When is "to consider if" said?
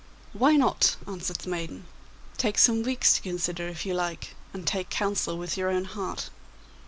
3.13-3.85